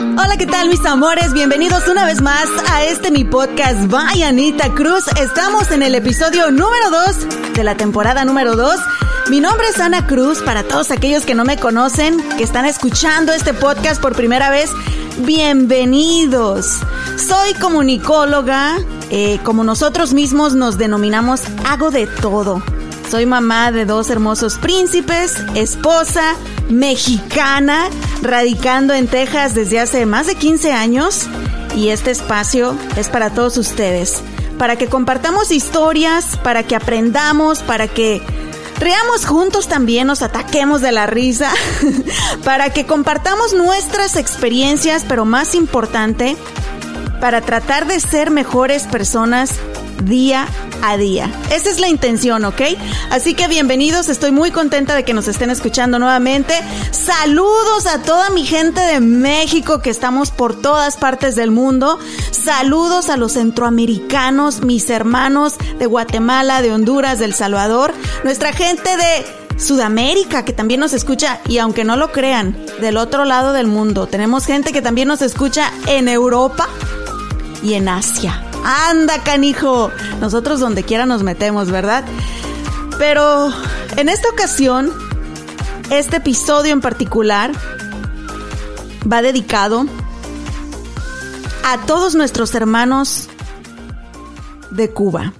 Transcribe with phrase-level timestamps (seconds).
[0.00, 1.32] Hola, ¿qué tal mis amores?
[1.32, 5.06] Bienvenidos una vez más a este mi podcast By Anita Cruz.
[5.20, 8.74] Estamos en el episodio número 2 de la temporada número 2.
[9.30, 13.32] Mi nombre es Ana Cruz, para todos aquellos que no me conocen, que están escuchando
[13.32, 14.68] este podcast por primera vez,
[15.18, 16.80] bienvenidos.
[17.16, 18.76] Soy comunicóloga,
[19.10, 22.62] eh, como nosotros mismos nos denominamos, hago de todo.
[23.10, 26.34] Soy mamá de dos hermosos príncipes, esposa,
[26.68, 27.88] mexicana,
[28.22, 31.26] radicando en Texas desde hace más de 15 años.
[31.76, 34.22] Y este espacio es para todos ustedes,
[34.58, 38.22] para que compartamos historias, para que aprendamos, para que
[38.78, 41.50] reamos juntos también, nos ataquemos de la risa,
[42.44, 46.36] para que compartamos nuestras experiencias, pero más importante,
[47.20, 49.50] para tratar de ser mejores personas
[50.04, 50.46] día
[50.82, 51.30] a día.
[51.50, 52.60] Esa es la intención, ¿ok?
[53.10, 56.54] Así que bienvenidos, estoy muy contenta de que nos estén escuchando nuevamente.
[56.90, 61.98] Saludos a toda mi gente de México que estamos por todas partes del mundo.
[62.30, 68.96] Saludos a los centroamericanos, mis hermanos de Guatemala, de Honduras, de El Salvador, nuestra gente
[68.96, 69.44] de...
[69.56, 74.08] Sudamérica, que también nos escucha, y aunque no lo crean, del otro lado del mundo.
[74.08, 76.68] Tenemos gente que también nos escucha en Europa
[77.62, 78.42] y en Asia.
[78.64, 79.90] Anda, canijo.
[80.20, 82.04] Nosotros donde quiera nos metemos, ¿verdad?
[82.98, 83.52] Pero
[83.96, 84.90] en esta ocasión,
[85.90, 87.52] este episodio en particular
[89.10, 89.86] va dedicado
[91.64, 93.28] a todos nuestros hermanos
[94.70, 95.34] de Cuba.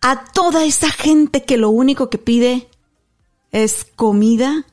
[0.00, 2.68] A toda esa gente que lo único que pide
[3.52, 4.64] es comida,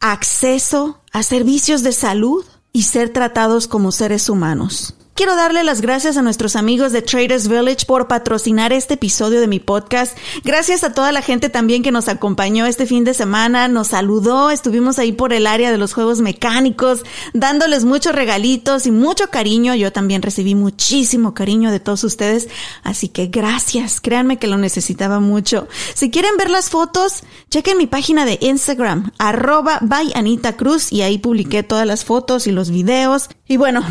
[0.00, 4.94] acceso a servicios de salud y ser tratados como seres humanos.
[5.20, 9.48] Quiero darle las gracias a nuestros amigos de Traders Village por patrocinar este episodio de
[9.48, 10.16] mi podcast.
[10.44, 14.50] Gracias a toda la gente también que nos acompañó este fin de semana, nos saludó,
[14.50, 17.04] estuvimos ahí por el área de los juegos mecánicos,
[17.34, 19.74] dándoles muchos regalitos y mucho cariño.
[19.74, 22.48] Yo también recibí muchísimo cariño de todos ustedes,
[22.82, 25.68] así que gracias, créanme que lo necesitaba mucho.
[25.92, 31.02] Si quieren ver las fotos, chequen mi página de Instagram, arroba by Anita Cruz, y
[31.02, 33.28] ahí publiqué todas las fotos y los videos.
[33.46, 33.84] Y bueno,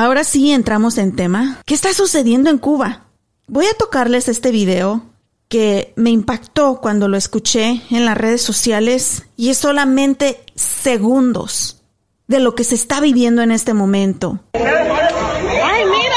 [0.00, 1.60] Ahora sí entramos en tema.
[1.66, 3.02] ¿Qué está sucediendo en Cuba?
[3.46, 5.02] Voy a tocarles este video
[5.48, 11.82] que me impactó cuando lo escuché en las redes sociales y es solamente segundos
[12.28, 14.40] de lo que se está viviendo en este momento.
[14.54, 16.16] ¡Ay, mira!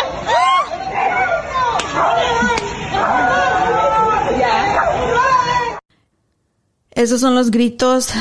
[6.91, 8.11] Esos son los gritos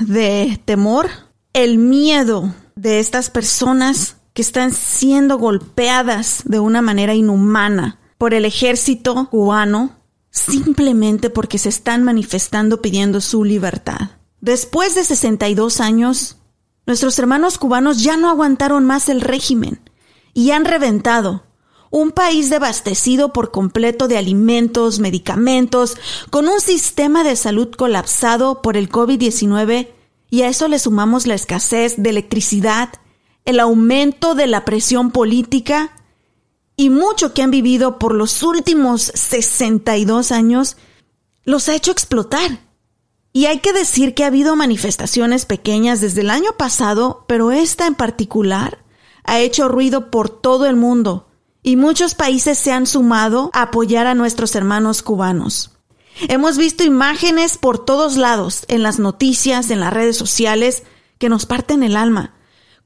[0.00, 1.08] de temor,
[1.52, 8.44] el miedo de estas personas que están siendo golpeadas de una manera inhumana por el
[8.44, 9.98] ejército cubano
[10.30, 14.10] simplemente porque se están manifestando pidiendo su libertad.
[14.40, 16.36] Después de 62 años,
[16.86, 19.80] nuestros hermanos cubanos ya no aguantaron más el régimen
[20.34, 21.44] y han reventado
[21.90, 25.98] un país devastecido por completo de alimentos, medicamentos,
[26.30, 29.88] con un sistema de salud colapsado por el COVID-19
[30.30, 32.88] y a eso le sumamos la escasez de electricidad,
[33.44, 35.92] el aumento de la presión política
[36.76, 40.76] y mucho que han vivido por los últimos 62 años
[41.44, 42.60] los ha hecho explotar.
[43.32, 47.86] Y hay que decir que ha habido manifestaciones pequeñas desde el año pasado, pero esta
[47.86, 48.84] en particular
[49.24, 51.28] ha hecho ruido por todo el mundo
[51.62, 55.70] y muchos países se han sumado a apoyar a nuestros hermanos cubanos.
[56.28, 60.82] Hemos visto imágenes por todos lados, en las noticias, en las redes sociales,
[61.18, 62.34] que nos parten el alma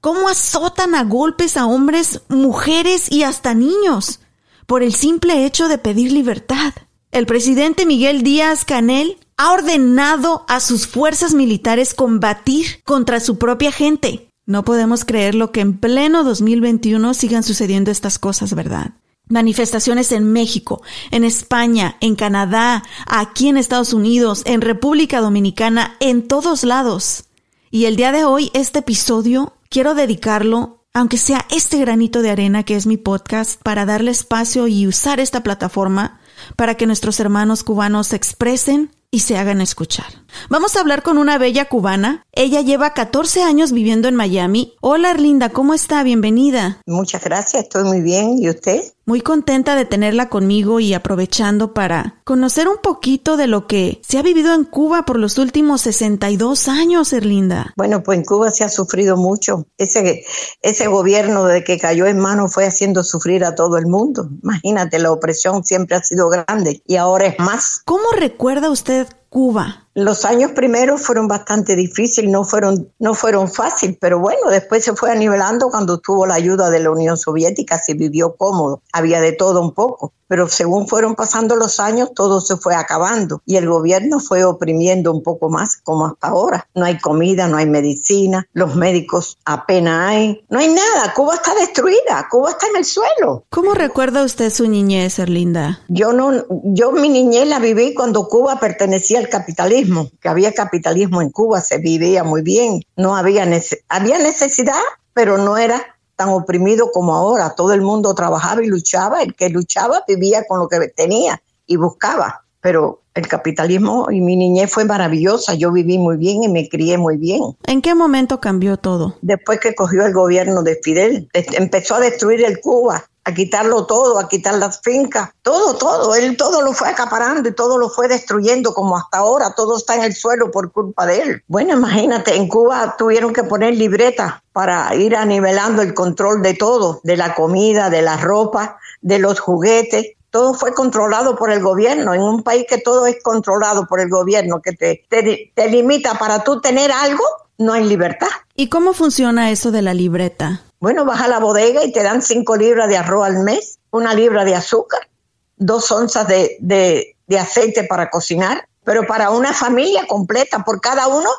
[0.01, 4.21] cómo azotan a golpes a hombres, mujeres y hasta niños
[4.67, 6.75] por el simple hecho de pedir libertad.
[7.13, 13.73] El presidente Miguel Díaz Canel ha ordenado a sus fuerzas militares combatir contra su propia
[13.73, 14.29] gente.
[14.45, 18.93] No podemos creer lo que en pleno 2021 sigan sucediendo estas cosas, ¿verdad?
[19.29, 26.29] Manifestaciones en México, en España, en Canadá, aquí en Estados Unidos, en República Dominicana, en
[26.29, 27.25] todos lados.
[27.71, 32.63] Y el día de hoy este episodio quiero dedicarlo, aunque sea este granito de arena
[32.63, 36.21] que es mi podcast, para darle espacio y usar esta plataforma
[36.57, 40.26] para que nuestros hermanos cubanos se expresen y se hagan escuchar.
[40.49, 42.25] Vamos a hablar con una bella cubana.
[42.33, 44.75] Ella lleva 14 años viviendo en Miami.
[44.81, 46.03] Hola Erlinda, ¿cómo está?
[46.03, 46.81] Bienvenida.
[46.87, 48.39] Muchas gracias, estoy muy bien.
[48.39, 48.83] ¿Y usted?
[49.09, 54.19] Muy contenta de tenerla conmigo y aprovechando para conocer un poquito de lo que se
[54.19, 57.73] ha vivido en Cuba por los últimos 62 años, Erlinda.
[57.77, 59.67] Bueno, pues en Cuba se ha sufrido mucho.
[59.79, 60.25] Ese,
[60.61, 64.29] ese gobierno de que cayó en mano fue haciendo sufrir a todo el mundo.
[64.43, 67.83] Imagínate, la opresión siempre ha sido grande y ahora es más.
[67.85, 69.86] ¿Cómo recuerda usted Cuba?
[69.97, 74.95] Los años primeros fueron bastante difíciles, no fueron, no fueron fáciles, pero bueno, después se
[74.95, 79.33] fue anivelando cuando tuvo la ayuda de la Unión Soviética, se vivió cómodo, había de
[79.33, 83.69] todo un poco pero según fueron pasando los años todo se fue acabando y el
[83.69, 86.69] gobierno fue oprimiendo un poco más como hasta ahora.
[86.75, 91.55] No hay comida, no hay medicina, los médicos apenas hay, no hay nada, Cuba está
[91.55, 93.45] destruida, Cuba está en el suelo.
[93.51, 95.81] ¿Cómo recuerda usted su niñez, Erlinda?
[95.89, 96.33] Yo no,
[96.65, 99.86] yo mi niñez la viví cuando Cuba pertenecía al capitalismo,
[100.21, 103.49] que había capitalismo en Cuba, se vivía muy bien, no había,
[103.89, 104.81] había necesidad,
[105.13, 107.55] pero no era tan oprimido como ahora.
[107.55, 109.23] Todo el mundo trabajaba y luchaba.
[109.23, 112.43] El que luchaba vivía con lo que tenía y buscaba.
[112.61, 115.55] Pero el capitalismo y mi niñez fue maravillosa.
[115.55, 117.43] Yo viví muy bien y me crié muy bien.
[117.67, 119.17] ¿En qué momento cambió todo?
[119.23, 124.21] Después que cogió el gobierno de Fidel, empezó a destruir el Cuba a quitarlo todo,
[124.21, 126.15] a quitar las fincas, todo, todo.
[126.15, 129.97] Él todo lo fue acaparando y todo lo fue destruyendo como hasta ahora, todo está
[129.97, 131.43] en el suelo por culpa de él.
[131.49, 137.01] Bueno, imagínate, en Cuba tuvieron que poner libretas para ir anivelando el control de todo,
[137.03, 140.13] de la comida, de la ropa, de los juguetes.
[140.31, 142.15] Todo fue controlado por el gobierno.
[142.15, 146.17] En un país que todo es controlado por el gobierno, que te, te, te limita
[146.17, 147.25] para tú tener algo,
[147.59, 148.29] no hay libertad.
[148.55, 150.63] ¿Y cómo funciona eso de la libreta?
[150.79, 154.15] Bueno, vas a la bodega y te dan cinco libras de arroz al mes, una
[154.15, 155.09] libra de azúcar,
[155.57, 161.31] dos onzas de, aceite para cocinar, pero para una familia completa, por cada uno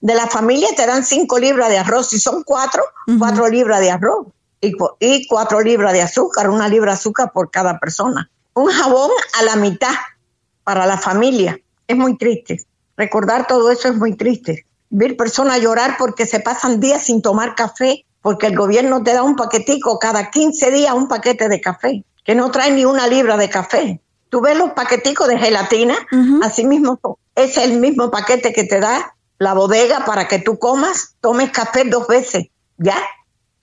[0.00, 2.08] de la familia te dan cinco libras de arroz.
[2.08, 2.82] Si son cuatro,
[3.18, 4.28] cuatro libras de arroz
[4.60, 8.30] y, y, cuatro libras de azúcar, una libra de azúcar por cada persona.
[8.54, 9.94] Un jabón a la mitad
[10.64, 11.60] para la familia.
[11.86, 12.64] Es muy triste.
[12.96, 14.66] Recordar todo eso es muy triste.
[14.88, 19.22] Ver personas llorar porque se pasan días sin tomar café porque el gobierno te da
[19.22, 23.36] un paquetico cada 15 días, un paquete de café, que no trae ni una libra
[23.36, 24.00] de café.
[24.28, 25.96] Tú ves los paqueticos de gelatina,
[26.42, 26.98] así mismo
[27.36, 31.84] es el mismo paquete que te da la bodega para que tú comas, tomes café
[31.84, 32.48] dos veces,
[32.78, 32.96] ¿ya?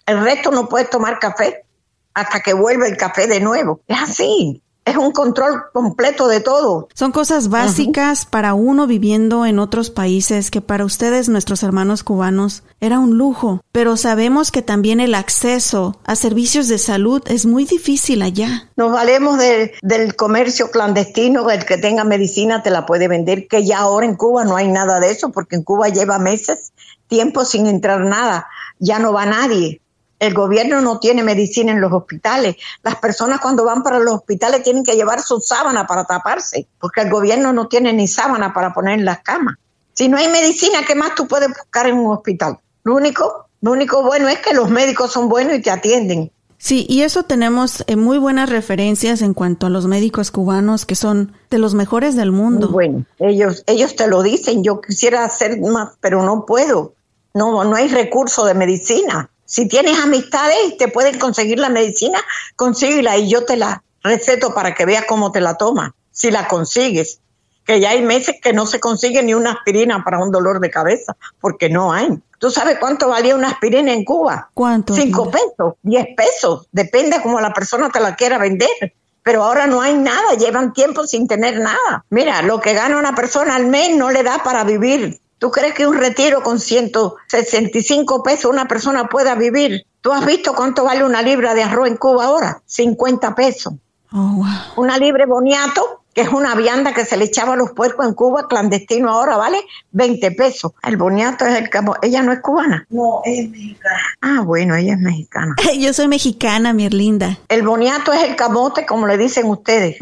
[0.06, 1.66] El resto no puedes tomar café
[2.14, 3.82] hasta que vuelva el café de nuevo.
[3.88, 6.88] Es así es un control completo de todo.
[6.94, 12.64] Son cosas básicas para uno viviendo en otros países que para ustedes, nuestros hermanos cubanos,
[12.82, 13.62] era un lujo.
[13.72, 18.70] Pero sabemos que también el acceso a servicios de salud es muy difícil allá.
[18.76, 23.80] Nos valemos del comercio clandestino, el que tenga medicina te la puede vender, que ya
[23.80, 26.74] ahora en Cuba no hay nada de eso, porque en Cuba lleva meses,
[27.08, 28.48] tiempo sin entrar nada,
[28.80, 29.80] ya no va nadie.
[30.24, 32.56] El gobierno no tiene medicina en los hospitales.
[32.82, 37.02] Las personas cuando van para los hospitales tienen que llevar su sábana para taparse, porque
[37.02, 39.58] el gobierno no tiene ni sábana para poner en las camas.
[39.92, 42.58] Si no hay medicina, ¿qué más tú puedes buscar en un hospital?
[42.86, 46.32] Lo único, lo único bueno es que los médicos son buenos y te atienden.
[46.58, 50.96] Sí, y eso tenemos eh, muy buenas referencias en cuanto a los médicos cubanos que
[50.96, 52.70] son de los mejores del mundo.
[52.70, 54.64] bueno, ellos, ellos te lo dicen.
[54.64, 56.94] Yo quisiera hacer más, pero no puedo.
[57.34, 59.30] No, no hay recurso de medicina.
[59.54, 62.20] Si tienes amistades y te pueden conseguir la medicina,
[62.56, 66.48] consíguela y yo te la receto para que veas cómo te la tomas, si la
[66.48, 67.20] consigues.
[67.64, 70.72] Que ya hay meses que no se consigue ni una aspirina para un dolor de
[70.72, 72.20] cabeza, porque no hay.
[72.40, 74.50] ¿Tú sabes cuánto valía una aspirina en Cuba?
[74.56, 74.96] ¿Cuánto?
[74.96, 79.82] Cinco pesos, diez pesos, depende cómo la persona te la quiera vender pero ahora no
[79.82, 82.04] hay nada, llevan tiempo sin tener nada.
[82.10, 85.22] Mira, lo que gana una persona al mes no le da para vivir.
[85.44, 89.86] ¿Tú crees que un retiro con 165 pesos una persona pueda vivir?
[90.00, 92.62] ¿Tú has visto cuánto vale una libra de arroz en Cuba ahora?
[92.66, 93.74] 50 pesos.
[94.14, 94.46] Oh,
[94.78, 98.14] una libre boniato, que es una vianda que se le echaba a los puercos en
[98.14, 99.58] Cuba, clandestino ahora, vale
[99.92, 100.72] 20 pesos.
[100.82, 102.08] El boniato es el camote.
[102.08, 102.88] ¿Ella no es cubana?
[102.90, 104.00] No, es mexicana.
[104.22, 105.58] Ah, bueno, ella es mexicana.
[105.78, 107.38] Yo soy mexicana, mi linda.
[107.50, 109.98] El boniato es el camote, como le dicen ustedes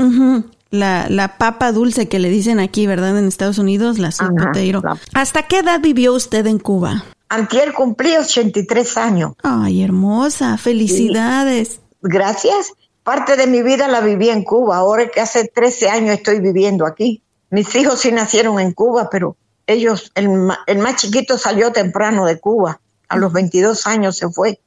[0.72, 3.18] la, la papa dulce que le dicen aquí, ¿verdad?
[3.18, 4.32] En Estados Unidos, la sweet
[5.14, 7.04] ¿Hasta qué edad vivió usted en Cuba?
[7.30, 9.34] Antier cumplí 83 años.
[9.44, 11.80] Ay, hermosa, felicidades.
[12.02, 12.74] Gracias.
[13.04, 14.78] Parte de mi vida la viví en Cuba.
[14.78, 17.22] Ahora que hace 13 años estoy viviendo aquí.
[17.50, 19.36] Mis hijos sí nacieron en Cuba, pero
[19.68, 20.30] ellos, el,
[20.68, 22.80] el más chiquito salió temprano de Cuba.
[23.08, 24.60] A los 22 años se fue.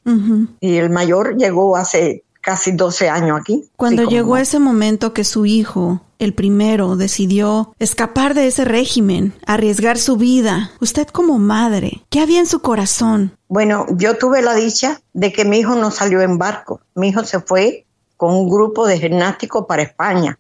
[0.61, 3.69] Y el mayor llegó hace casi 12 años aquí.
[3.77, 4.43] Cuando llegó no.
[4.43, 10.71] ese momento que su hijo, el primero, decidió escapar de ese régimen, arriesgar su vida,
[10.81, 13.37] usted como madre, ¿qué había en su corazón?
[13.49, 16.83] Bueno, yo tuve la dicha de que mi hijo no salió en barco.
[16.95, 17.87] Mi hijo se fue
[18.17, 20.37] con un grupo de gimnásticos para España.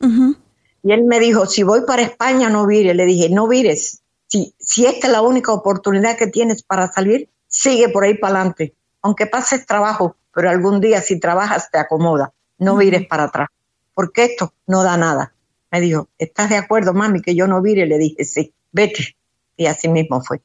[0.82, 2.94] Y él me dijo, si voy para España, no vires.
[2.94, 4.02] Le dije, no vires.
[4.28, 8.40] Si, si esta es la única oportunidad que tienes para salir, sigue por ahí para
[8.40, 8.74] adelante.
[9.04, 12.32] Aunque pases trabajo, pero algún día si trabajas te acomoda.
[12.56, 13.48] No vires para atrás.
[13.92, 15.34] Porque esto no da nada.
[15.70, 17.84] Me dijo, ¿estás de acuerdo, mami, que yo no vire?
[17.84, 19.14] Le dije, sí, vete.
[19.58, 20.40] Y así mismo fue.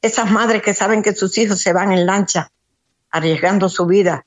[0.00, 2.50] Esas madres que saben que sus hijos se van en lancha,
[3.10, 4.24] arriesgando su vida,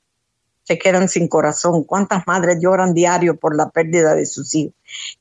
[0.62, 1.82] se quedan sin corazón.
[1.82, 4.74] ¿Cuántas madres lloran diario por la pérdida de sus hijos?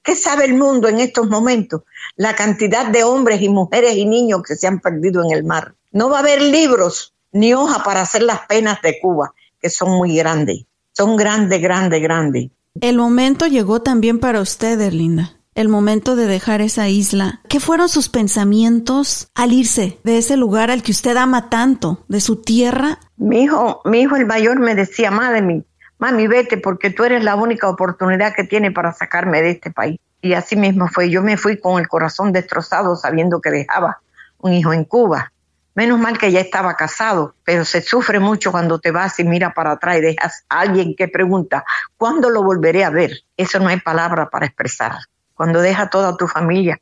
[0.03, 1.82] ¿Qué sabe el mundo en estos momentos?
[2.15, 5.74] La cantidad de hombres y mujeres y niños que se han perdido en el mar.
[5.91, 9.92] No va a haber libros ni hoja para hacer las penas de Cuba, que son
[9.92, 10.66] muy grandes.
[10.94, 12.52] Son grandes, grandes, grandes.
[12.80, 15.38] El momento llegó también para usted, Erlinda.
[15.54, 17.42] El momento de dejar esa isla.
[17.50, 22.22] ¿Qué fueron sus pensamientos al irse de ese lugar al que usted ama tanto, de
[22.22, 23.00] su tierra?
[23.18, 25.66] Mi hijo, mi hijo el mayor me decía, mí,
[25.98, 30.00] mami, vete porque tú eres la única oportunidad que tiene para sacarme de este país.
[30.22, 31.10] Y así mismo fue.
[31.10, 34.00] Yo me fui con el corazón destrozado sabiendo que dejaba
[34.40, 35.34] un hijo en Cuba.
[35.74, 39.54] Menos mal que ya estaba casado, pero se sufre mucho cuando te vas y mira
[39.54, 41.63] para atrás y dejas a alguien que pregunta,
[41.96, 43.12] ¿cuándo lo volveré a ver?
[43.38, 44.94] Eso no hay palabra para expresar.
[45.34, 46.80] Cuando deja toda tu familia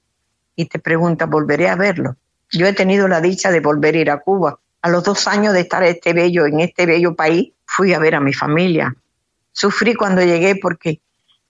[0.55, 2.15] y te pregunta, ¿volveré a verlo?
[2.51, 4.59] Yo he tenido la dicha de volver a ir a Cuba.
[4.81, 8.15] A los dos años de estar este bello, en este bello país, fui a ver
[8.15, 8.95] a mi familia.
[9.51, 11.01] Sufrí cuando llegué porque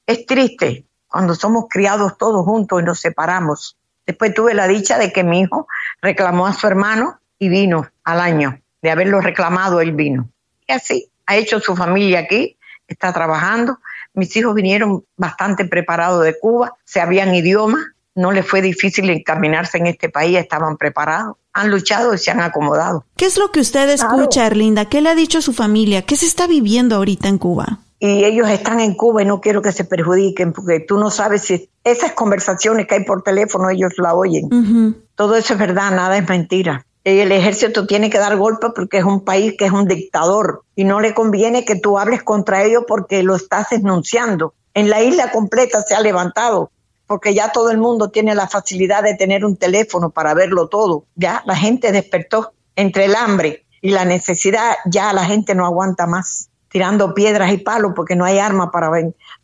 [0.06, 3.78] es triste cuando somos criados todos juntos y nos separamos.
[4.06, 5.68] Después tuve la dicha de que mi hijo
[6.02, 8.62] reclamó a su hermano y vino al año.
[8.82, 10.30] De haberlo reclamado, él vino.
[10.68, 13.80] Y así, ha hecho su familia aquí, está trabajando.
[14.14, 19.88] Mis hijos vinieron bastante preparados de Cuba, sabían idioma, no les fue difícil encaminarse en
[19.88, 21.38] este país, estaban preparados.
[21.54, 23.06] Han luchado y se han acomodado.
[23.16, 24.86] ¿Qué es lo que usted escucha, Erlinda?
[24.86, 26.04] ¿Qué le ha dicho su familia?
[26.04, 27.80] ¿Qué se está viviendo ahorita en Cuba?
[28.00, 31.42] y ellos están en Cuba y no quiero que se perjudiquen porque tú no sabes
[31.42, 34.96] si esas conversaciones que hay por teléfono ellos la oyen.
[35.16, 36.86] Todo eso es verdad, nada es mentira.
[37.04, 40.84] El ejército tiene que dar golpe porque es un país que es un dictador y
[40.84, 44.54] no le conviene que tú hables contra ellos porque lo estás denunciando.
[44.74, 46.72] En la isla completa se ha levantado
[47.08, 51.06] porque ya todo el mundo tiene la facilidad de tener un teléfono para verlo todo.
[51.16, 56.06] Ya la gente despertó entre el hambre y la necesidad, ya la gente no aguanta
[56.06, 58.92] más tirando piedras y palos porque no hay arma para,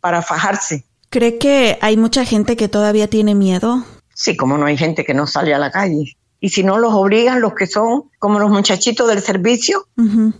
[0.00, 0.84] para fajarse.
[1.10, 3.84] ¿Cree que hay mucha gente que todavía tiene miedo?
[4.14, 6.16] Sí, como no hay gente que no sale a la calle.
[6.40, 9.86] Y si no los obligan, los que son como los muchachitos del servicio,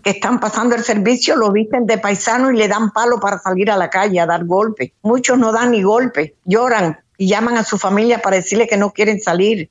[0.02, 3.70] que están pasando el servicio, lo visten de paisano y le dan palo para salir
[3.70, 4.92] a la calle a dar golpe.
[5.02, 8.92] Muchos no dan ni golpe, lloran y llaman a su familia para decirle que no
[8.92, 9.70] quieren salir.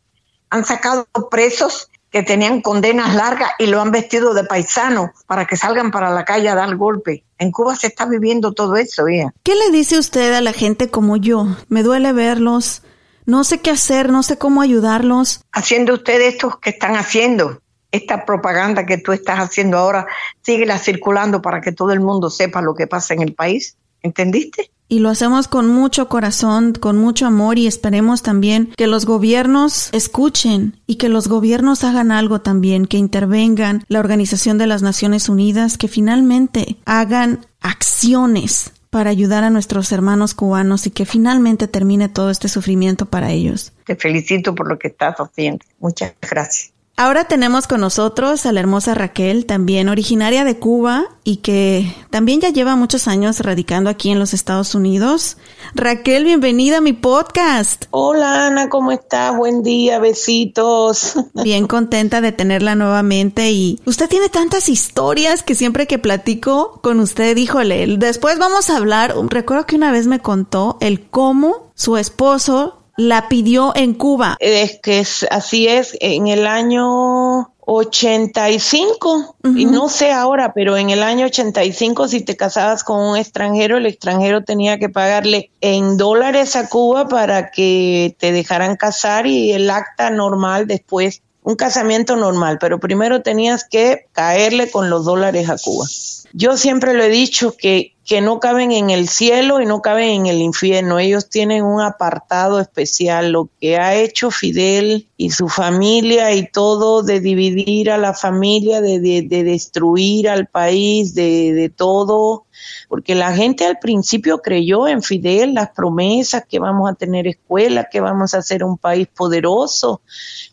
[0.49, 5.57] Han sacado presos que tenían condenas largas y lo han vestido de paisano para que
[5.57, 7.25] salgan para la calle a dar golpe.
[7.37, 9.33] En Cuba se está viviendo todo eso, hija.
[9.43, 11.45] ¿Qué le dice usted a la gente como yo?
[11.67, 12.83] Me duele verlos.
[13.25, 15.41] No sé qué hacer, no sé cómo ayudarlos.
[15.51, 17.59] haciendo ustedes estos que están haciendo,
[17.91, 20.07] esta propaganda que tú estás haciendo ahora,
[20.41, 23.77] síguela circulando para que todo el mundo sepa lo que pasa en el país.
[24.01, 24.69] ¿Entendiste?
[24.87, 29.89] Y lo hacemos con mucho corazón, con mucho amor y esperemos también que los gobiernos
[29.93, 35.27] escuchen y que los gobiernos hagan algo también, que intervengan la Organización de las Naciones
[35.27, 42.07] Unidas, que finalmente hagan acciones para ayudar a nuestros hermanos cubanos y que finalmente termine
[42.07, 43.73] todo este sufrimiento para ellos.
[43.85, 45.65] Te felicito por lo que estás haciendo.
[45.79, 46.74] Muchas gracias.
[46.97, 52.39] Ahora tenemos con nosotros a la hermosa Raquel, también originaria de Cuba y que también
[52.39, 55.35] ya lleva muchos años radicando aquí en los Estados Unidos.
[55.73, 57.87] Raquel, bienvenida a mi podcast.
[57.91, 59.35] Hola Ana, ¿cómo estás?
[59.35, 61.15] Buen día, besitos.
[61.43, 67.01] Bien contenta de tenerla nuevamente y usted tiene tantas historias que siempre que platico con
[67.01, 71.97] usted, híjole, después vamos a hablar, recuerdo que una vez me contó el cómo su
[71.97, 74.37] esposo la pidió en Cuba.
[74.39, 80.91] Es que es, así es, en el año 85, y no sé ahora, pero en
[80.91, 85.97] el año 85 si te casabas con un extranjero, el extranjero tenía que pagarle en
[85.97, 92.15] dólares a Cuba para que te dejaran casar y el acta normal después, un casamiento
[92.15, 95.85] normal, pero primero tenías que caerle con los dólares a Cuba.
[96.33, 100.09] Yo siempre lo he dicho que que no caben en el cielo y no caben
[100.09, 100.99] en el infierno.
[100.99, 103.31] Ellos tienen un apartado especial.
[103.31, 108.79] Lo que ha hecho Fidel y su familia y todo de dividir a la familia,
[108.79, 112.45] de, de, destruir al país, de, de todo,
[112.89, 117.87] porque la gente al principio creyó en Fidel, las promesas que vamos a tener escuelas,
[117.91, 120.01] que vamos a ser un país poderoso,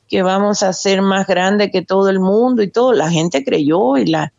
[0.09, 2.95] que vamos a ser más grande que todo el mundo y todo.
[2.95, 4.33] La gente creyó y la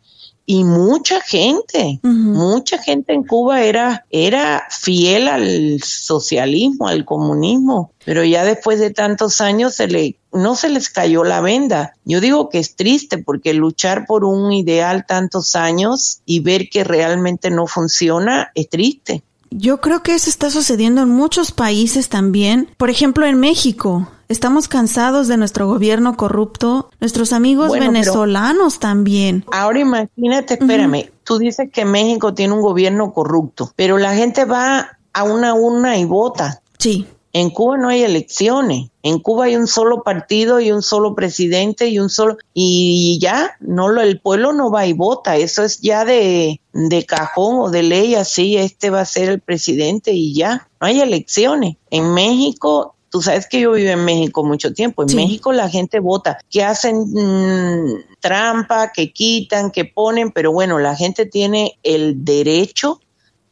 [0.46, 8.24] y mucha gente, mucha gente en Cuba era, era fiel al socialismo, al comunismo, pero
[8.24, 11.94] ya después de tantos años se le, no se les cayó la venda.
[12.04, 16.84] Yo digo que es triste porque luchar por un ideal tantos años y ver que
[16.84, 19.22] realmente no funciona es triste.
[19.50, 22.68] Yo creo que eso está sucediendo en muchos países también.
[22.76, 24.08] Por ejemplo, en México.
[24.34, 29.44] Estamos cansados de nuestro gobierno corrupto, nuestros amigos venezolanos también.
[29.52, 34.98] Ahora imagínate, espérame, tú dices que México tiene un gobierno corrupto, pero la gente va
[35.12, 36.60] a una urna y vota.
[36.78, 37.06] Sí.
[37.32, 38.90] En Cuba no hay elecciones.
[39.04, 43.52] En Cuba hay un solo partido y un solo presidente y un solo y ya
[43.60, 45.36] no lo el pueblo no va y vota.
[45.36, 48.56] Eso es ya de, de cajón o de ley así.
[48.56, 51.76] Este va a ser el presidente y ya no hay elecciones.
[51.90, 55.04] En México Tú sabes que yo vivo en México mucho tiempo.
[55.08, 60.80] En México la gente vota, que hacen mm, trampa, que quitan, que ponen, pero bueno,
[60.80, 63.00] la gente tiene el derecho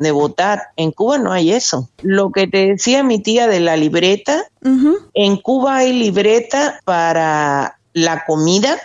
[0.00, 0.70] de votar.
[0.74, 1.88] En Cuba no hay eso.
[2.02, 4.42] Lo que te decía mi tía de la libreta,
[5.14, 8.76] en Cuba hay libreta para la comida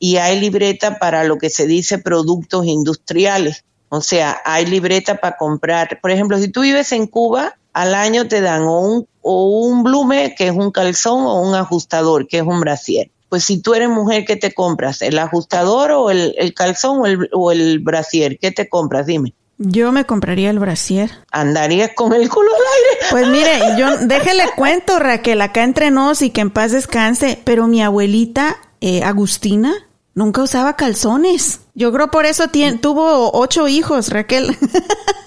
[0.00, 3.62] y hay libreta para lo que se dice productos industriales.
[3.88, 6.00] O sea, hay libreta para comprar.
[6.00, 9.82] Por ejemplo, si tú vives en Cuba, al año te dan o un, o un
[9.82, 13.10] blume, que es un calzón, o un ajustador, que es un brasier.
[13.28, 15.02] Pues si tú eres mujer, ¿qué te compras?
[15.02, 18.38] ¿El ajustador o el, calzón o el, o el brasier?
[18.38, 19.06] ¿Qué te compras?
[19.06, 19.34] Dime.
[19.58, 21.10] Yo me compraría el brasier.
[21.30, 23.06] ¿Andarías con el culo al aire?
[23.10, 27.66] Pues mire, yo déjele cuento, Raquel, acá entre nos y que en paz descanse, pero
[27.66, 29.72] mi abuelita, eh, Agustina,
[30.14, 31.60] nunca usaba calzones.
[31.74, 32.44] Yo creo por eso
[32.80, 34.56] tuvo ocho hijos, Raquel.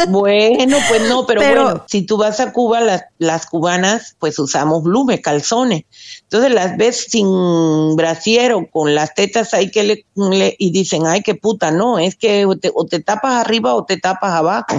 [0.09, 4.83] Bueno, pues no, pero, bueno, si tú vas a Cuba, las, las cubanas, pues usamos
[4.83, 5.83] blume, calzones.
[6.21, 11.35] Entonces las ves sin brasiero, con las tetas ahí que le, y dicen, ay, qué
[11.35, 14.75] puta, no, es que o te, tapas arriba o te tapas abajo.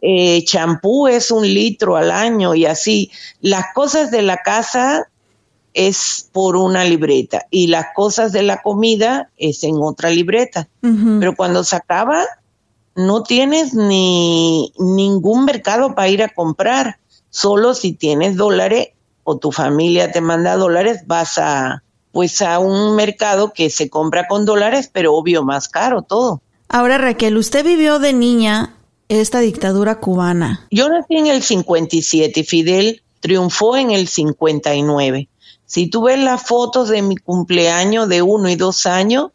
[0.00, 3.10] Eh, champú es un litro al año y así.
[3.40, 5.08] Las cosas de la casa
[5.74, 10.68] es por una libreta y las cosas de la comida es en otra libreta.
[10.80, 12.24] Pero cuando se acaba,
[12.94, 16.98] no tienes ni ningún mercado para ir a comprar.
[17.30, 18.88] Solo si tienes dólares
[19.24, 21.82] o tu familia te manda dólares, vas a
[22.12, 26.42] pues a un mercado que se compra con dólares, pero obvio más caro todo.
[26.68, 28.74] Ahora Raquel, usted vivió de niña
[29.08, 30.66] esta dictadura cubana.
[30.70, 35.28] Yo nací en el 57 y Fidel triunfó en el 59.
[35.72, 39.30] Si tú ves las fotos de mi cumpleaños de uno y dos años,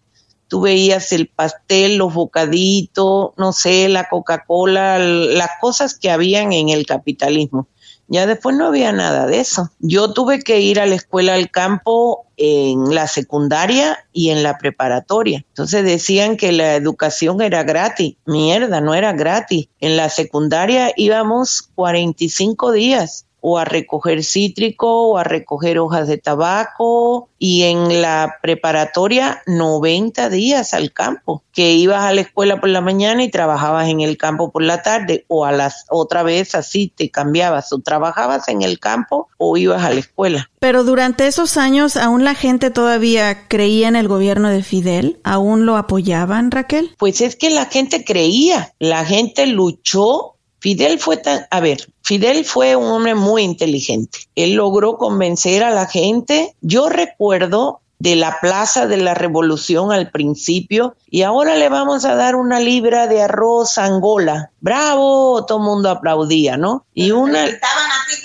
[0.48, 6.70] tú veías el pastel, los bocaditos, no sé, la Coca-Cola, las cosas que habían en
[6.70, 7.68] el capitalismo.
[8.08, 9.72] Ya después no había nada de eso.
[9.80, 14.60] Yo tuve que ir a la escuela al campo en la secundaria y en la
[14.60, 15.44] preparatoria.
[15.48, 18.16] Entonces decían que la educación era gratis.
[18.28, 19.70] Mierda, no era gratis.
[19.80, 26.18] En la secundaria íbamos 45 días o a recoger cítrico o a recoger hojas de
[26.18, 32.68] tabaco y en la preparatoria 90 días al campo, que ibas a la escuela por
[32.68, 36.56] la mañana y trabajabas en el campo por la tarde o a las otra vez
[36.56, 40.50] así te cambiabas o trabajabas en el campo o ibas a la escuela.
[40.60, 45.66] Pero durante esos años aún la gente todavía creía en el gobierno de Fidel, aún
[45.66, 46.96] lo apoyaban, Raquel?
[46.98, 50.34] Pues es que la gente creía, la gente luchó
[50.68, 54.20] Fidel fue tan, a ver, Fidel fue un hombre muy inteligente.
[54.36, 56.58] Él logró convencer a la gente.
[56.60, 62.16] Yo recuerdo de la Plaza de la Revolución al principio y ahora le vamos a
[62.16, 64.52] dar una libra de arroz a Angola.
[64.60, 66.86] Bravo, todo el mundo aplaudía, ¿no?
[66.94, 67.46] Y una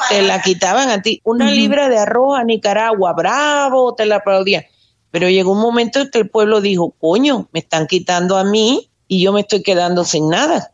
[0.08, 3.12] te la quitaban a ti, una libra de arroz a Nicaragua.
[3.12, 4.64] Bravo, te la aplaudían.
[5.12, 8.90] Pero llegó un momento en que el pueblo dijo, "Coño, me están quitando a mí
[9.06, 10.71] y yo me estoy quedando sin nada."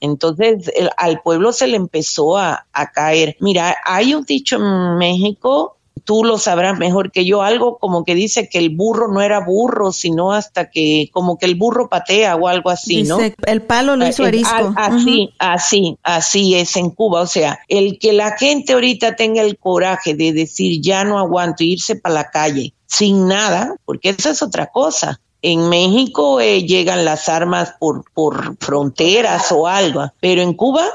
[0.00, 3.36] Entonces al pueblo se le empezó a, caer.
[3.40, 8.14] Mira, hay un dicho en México tú lo sabrás mejor que yo, algo como que
[8.14, 12.34] dice que el burro no era burro, sino hasta que, como que el burro patea
[12.34, 13.18] o algo así, ¿no?
[13.44, 14.72] El palo lo hizo arisco.
[14.74, 17.20] Así, así, así es en Cuba.
[17.20, 21.62] O sea, el que la gente ahorita tenga el coraje de decir ya no aguanto,
[21.62, 25.20] irse para la calle sin nada, porque esa es otra cosa
[25.52, 30.86] en México eh, llegan las armas por, por fronteras o algo, pero en Cuba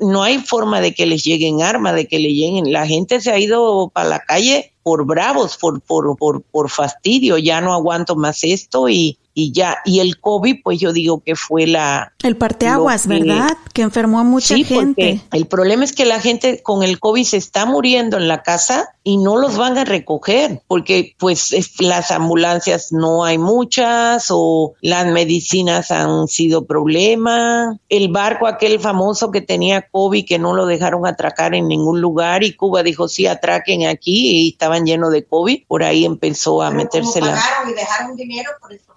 [0.00, 2.72] no hay forma de que les lleguen armas, de que le lleguen.
[2.72, 7.38] La gente se ha ido para la calle por bravos, por, por, por, por fastidio,
[7.38, 11.34] ya no aguanto más esto y, y ya, y el COVID, pues yo digo que
[11.34, 12.12] fue la...
[12.22, 13.56] El parteaguas, ¿verdad?
[13.72, 15.20] Que enfermó a mucha sí, gente.
[15.32, 18.90] El problema es que la gente con el COVID se está muriendo en la casa
[19.02, 25.06] y no los van a recoger, porque pues las ambulancias no hay muchas o las
[25.06, 27.78] medicinas han sido problema.
[27.88, 32.44] El barco aquel famoso que tenía COVID que no lo dejaron atracar en ningún lugar
[32.44, 36.70] y Cuba dijo, sí, atraquen aquí y estaban llenos de COVID, por ahí empezó a
[36.70, 37.40] meterse la...
[37.68, 38.94] y dejaron dinero por eso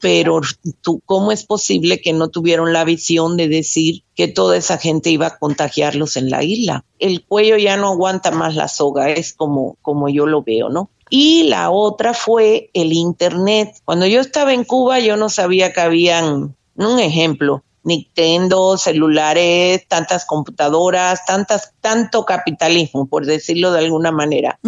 [0.00, 0.40] pero
[0.80, 5.10] tú, ¿cómo es posible que no tuvieron la visión de decir que toda esa gente
[5.10, 6.84] iba a contagiarlos en la isla?
[6.98, 10.90] El cuello ya no aguanta más la soga, es como, como yo lo veo, ¿no?
[11.10, 13.76] Y la otra fue el Internet.
[13.84, 20.24] Cuando yo estaba en Cuba, yo no sabía que habían, un ejemplo, Nintendo, celulares, tantas
[20.24, 24.58] computadoras, tantas, tanto capitalismo, por decirlo de alguna manera.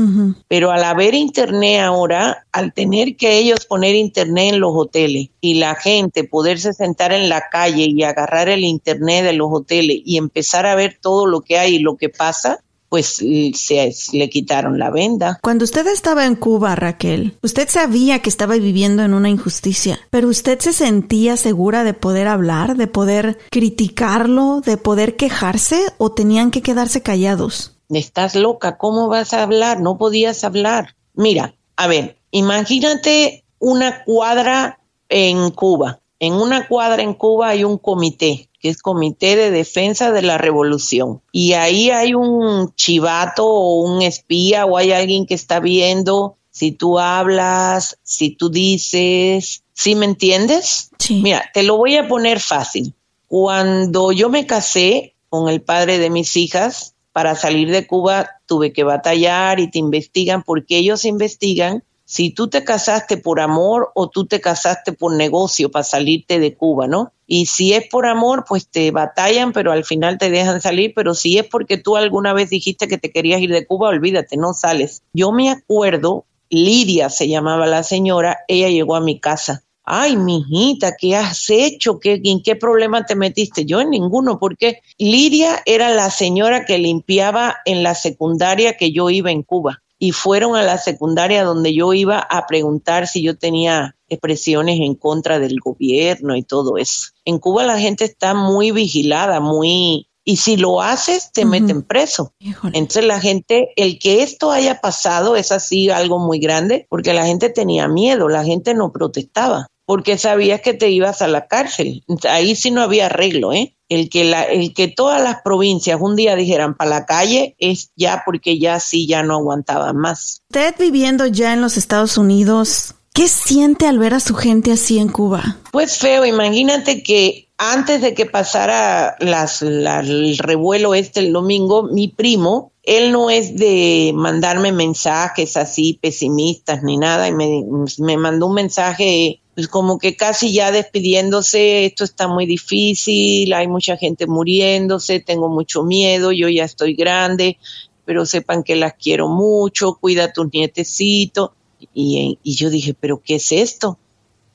[0.48, 5.54] Pero al haber internet ahora, al tener que ellos poner internet en los hoteles y
[5.54, 10.16] la gente poderse sentar en la calle y agarrar el internet de los hoteles y
[10.16, 12.60] empezar a ver todo lo que hay y lo que pasa,
[12.92, 13.22] pues
[13.54, 15.38] se le quitaron la venda.
[15.40, 20.28] Cuando usted estaba en Cuba, Raquel, usted sabía que estaba viviendo en una injusticia, pero
[20.28, 26.50] usted se sentía segura de poder hablar, de poder criticarlo, de poder quejarse o tenían
[26.50, 27.78] que quedarse callados.
[27.88, 29.80] Estás loca, ¿cómo vas a hablar?
[29.80, 30.94] No podías hablar.
[31.14, 36.02] Mira, a ver, imagínate una cuadra en Cuba.
[36.18, 40.38] En una cuadra en Cuba hay un comité que es Comité de Defensa de la
[40.38, 41.20] Revolución.
[41.32, 46.70] Y ahí hay un chivato o un espía o hay alguien que está viendo si
[46.70, 50.90] tú hablas, si tú dices, ¿sí me entiendes?
[50.98, 51.20] Sí.
[51.22, 52.94] Mira, te lo voy a poner fácil.
[53.26, 58.72] Cuando yo me casé con el padre de mis hijas, para salir de Cuba tuve
[58.72, 64.10] que batallar y te investigan porque ellos investigan si tú te casaste por amor o
[64.10, 67.10] tú te casaste por negocio para salirte de Cuba, ¿no?
[67.26, 71.14] Y si es por amor, pues te batallan, pero al final te dejan salir, pero
[71.14, 74.52] si es porque tú alguna vez dijiste que te querías ir de Cuba, olvídate, no
[74.52, 75.02] sales.
[75.14, 79.62] Yo me acuerdo, Lidia se llamaba la señora, ella llegó a mi casa.
[79.82, 81.98] Ay, mijita, ¿qué has hecho?
[81.98, 83.64] ¿Qué, ¿En qué problema te metiste?
[83.64, 89.08] Yo en ninguno, porque Lidia era la señora que limpiaba en la secundaria que yo
[89.08, 93.38] iba en Cuba y fueron a la secundaria donde yo iba a preguntar si yo
[93.38, 97.12] tenía expresiones en contra del gobierno y todo eso.
[97.24, 100.08] En Cuba la gente está muy vigilada, muy...
[100.24, 102.34] Y si lo haces, te meten preso.
[102.72, 107.24] Entonces la gente, el que esto haya pasado es así algo muy grande, porque la
[107.24, 112.02] gente tenía miedo, la gente no protestaba, porque sabías que te ibas a la cárcel.
[112.28, 113.76] Ahí sí no había arreglo, ¿eh?
[113.94, 117.90] El que, la, el que todas las provincias un día dijeran para la calle es
[117.96, 120.42] ya porque ya sí, ya no aguantaban más.
[120.50, 124.98] Usted viviendo ya en los Estados Unidos, ¿qué siente al ver a su gente así
[124.98, 125.58] en Cuba?
[125.70, 132.08] Pues feo, imagínate que antes de que pasara las, el revuelo este el domingo, mi
[132.08, 137.62] primo, él no es de mandarme mensajes así pesimistas ni nada, y me,
[137.98, 143.68] me mandó un mensaje pues como que casi ya despidiéndose, esto está muy difícil, hay
[143.68, 147.58] mucha gente muriéndose, tengo mucho miedo, yo ya estoy grande,
[148.04, 151.50] pero sepan que las quiero mucho, cuida a tus nietecitos.
[151.92, 153.98] Y, y yo dije, pero ¿qué es esto?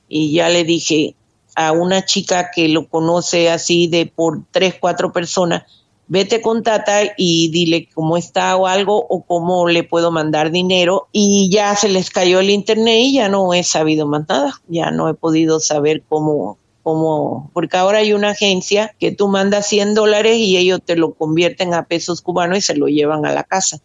[0.08, 1.14] Y ya le dije
[1.54, 5.64] a una chica que lo conoce así de por tres, cuatro personas,
[6.08, 11.08] vete con Tata y dile cómo está o algo o cómo le puedo mandar dinero
[11.12, 14.90] y ya se les cayó el internet y ya no he sabido más nada, ya
[14.90, 19.92] no he podido saber cómo como, porque ahora hay una agencia que tú mandas 100
[19.92, 23.44] dólares y ellos te lo convierten a pesos cubanos y se lo llevan a la
[23.44, 23.80] casa.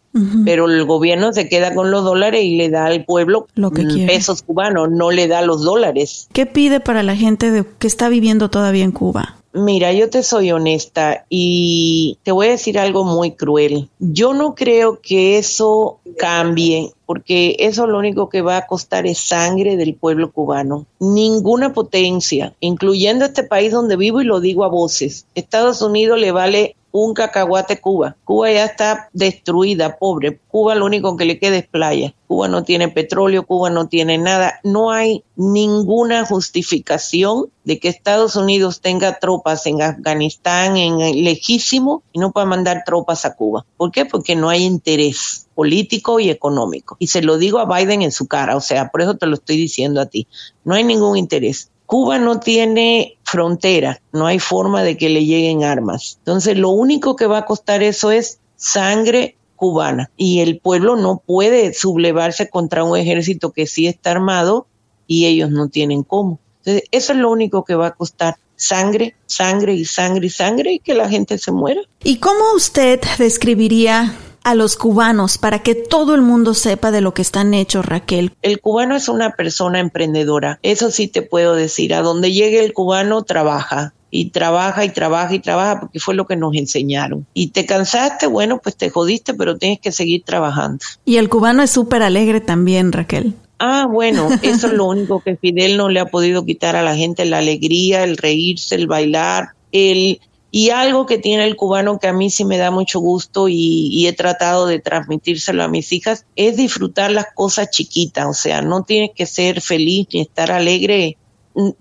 [0.46, 3.82] Pero el gobierno se queda con los dólares y le da al pueblo lo que
[4.06, 6.28] pesos cubanos, no le da los dólares.
[6.32, 9.36] ¿Qué pide para la gente de, que está viviendo todavía en Cuba?
[9.56, 13.88] Mira, yo te soy honesta y te voy a decir algo muy cruel.
[14.00, 19.18] Yo no creo que eso cambie porque eso lo único que va a costar es
[19.18, 20.86] sangre del pueblo cubano.
[20.98, 26.32] Ninguna potencia, incluyendo este país donde vivo y lo digo a voces, Estados Unidos le
[26.32, 28.16] vale un cacahuate Cuba.
[28.22, 30.38] Cuba ya está destruida, pobre.
[30.46, 32.14] Cuba lo único que le queda es playa.
[32.28, 34.60] Cuba no tiene petróleo, Cuba no tiene nada.
[34.62, 42.20] No hay ninguna justificación de que Estados Unidos tenga tropas en Afganistán, en lejísimo, y
[42.20, 43.66] no pueda mandar tropas a Cuba.
[43.76, 44.04] ¿Por qué?
[44.04, 46.94] Porque no hay interés político y económico.
[47.00, 49.34] Y se lo digo a Biden en su cara, o sea, por eso te lo
[49.34, 50.28] estoy diciendo a ti.
[50.62, 51.72] No hay ningún interés.
[51.86, 56.16] Cuba no tiene frontera, no hay forma de que le lleguen armas.
[56.18, 61.22] Entonces, lo único que va a costar eso es sangre cubana y el pueblo no
[61.24, 64.66] puede sublevarse contra un ejército que sí está armado
[65.06, 66.38] y ellos no tienen cómo.
[66.58, 70.72] Entonces, eso es lo único que va a costar sangre, sangre y sangre y sangre
[70.74, 71.80] y que la gente se muera.
[72.02, 77.14] ¿Y cómo usted describiría a los cubanos para que todo el mundo sepa de lo
[77.14, 78.32] que están hechos, Raquel?
[78.42, 81.94] El cubano es una persona emprendedora, eso sí te puedo decir.
[81.94, 86.28] A donde llegue el cubano trabaja, y trabaja y trabaja y trabaja porque fue lo
[86.28, 87.26] que nos enseñaron.
[87.34, 90.84] Y te cansaste, bueno, pues te jodiste, pero tienes que seguir trabajando.
[91.04, 93.34] Y el cubano es súper alegre también, Raquel.
[93.58, 96.94] Ah, bueno, eso es lo único que Fidel no le ha podido quitar a la
[96.94, 100.20] gente, la alegría, el reírse, el bailar, el...
[100.56, 103.88] Y algo que tiene el cubano que a mí sí me da mucho gusto y,
[103.90, 108.62] y, he tratado de transmitírselo a mis hijas es disfrutar las cosas chiquitas, o sea,
[108.62, 111.18] no tienes que ser feliz ni estar alegre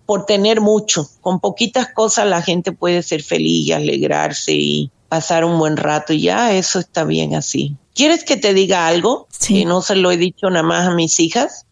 [0.07, 1.07] por tener mucho.
[1.21, 6.11] Con poquitas cosas la gente puede ser feliz y alegrarse y pasar un buen rato
[6.11, 7.77] y ya eso está bien así.
[7.93, 9.27] ¿Quieres que te diga algo?
[9.29, 9.59] Sí.
[9.59, 11.67] Que no se lo he dicho nada más a mis hijas.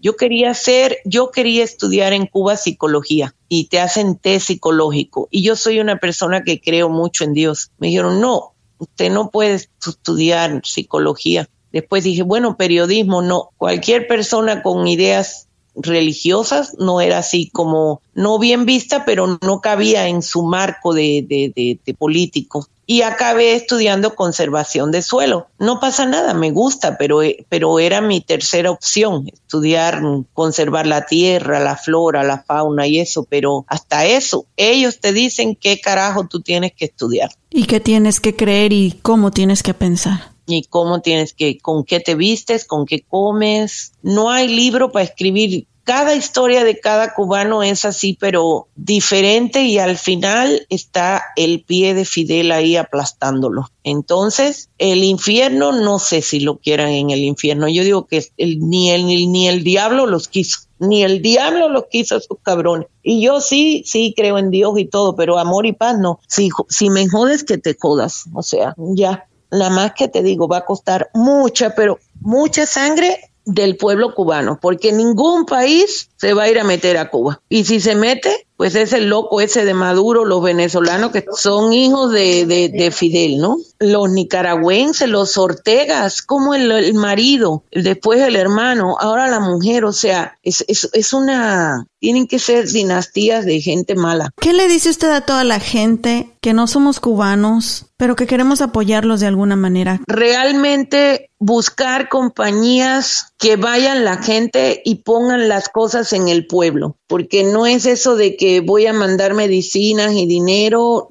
[0.00, 5.28] Yo quería hacer, yo quería estudiar en Cuba psicología y te hacen test psicológico.
[5.30, 7.70] Y yo soy una persona que creo mucho en Dios.
[7.78, 11.48] Me dijeron, no, usted no puede estudiar psicología.
[11.72, 13.50] Después dije, bueno, periodismo, no.
[13.56, 20.08] Cualquier persona con ideas religiosas, no era así como, no bien vista, pero no cabía
[20.08, 22.66] en su marco de, de, de, político.
[22.86, 25.48] Y acabé estudiando conservación de suelo.
[25.58, 30.00] No pasa nada, me gusta, pero, pero era mi tercera opción, estudiar,
[30.32, 35.56] conservar la tierra, la flora, la fauna y eso, pero hasta eso, ellos te dicen
[35.56, 37.30] qué carajo tú tienes que estudiar.
[37.50, 41.84] Y qué tienes que creer y cómo tienes que pensar y cómo tienes que, con
[41.84, 43.92] qué te vistes, con qué comes.
[44.02, 45.66] No hay libro para escribir.
[45.86, 51.94] Cada historia de cada cubano es así, pero diferente y al final está el pie
[51.94, 53.70] de Fidel ahí aplastándolo.
[53.84, 57.68] Entonces, el infierno, no sé si lo quieran en el infierno.
[57.68, 62.16] Yo digo que ni, el, ni el diablo los quiso ni el diablo los quiso
[62.16, 62.88] a esos cabrones.
[63.04, 66.18] Y yo sí, sí creo en Dios y todo, pero amor y paz no.
[66.26, 68.24] Si, si me jodes, que te jodas.
[68.34, 73.25] O sea, ya la más que te digo, va a costar mucha, pero mucha sangre
[73.46, 77.40] del pueblo cubano, porque ningún país se va a ir a meter a Cuba.
[77.48, 81.72] Y si se mete, pues es el loco ese de Maduro, los venezolanos que son
[81.72, 83.58] hijos de, de, Fidel, ¿no?
[83.78, 90.38] Los nicaragüenses, los Ortegas, como el, marido, después el hermano, ahora la mujer, o sea,
[90.42, 94.30] es, es, es una, tienen que ser dinastías de gente mala.
[94.40, 98.60] ¿Qué le dice usted a toda la gente que no somos cubanos, pero que queremos
[98.60, 100.00] apoyarlos de alguna manera?
[100.06, 107.44] Realmente buscar compañías que vayan la gente y pongan las cosas en el pueblo, porque
[107.44, 111.08] no es eso de que voy a mandar medicinas y dinero,